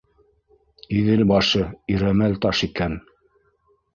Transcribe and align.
Иҙел 1.01 1.23
башы, 1.33 1.61
Ирәмәл 1.95 2.35
таш 2.47 2.61
икән. 2.69 2.95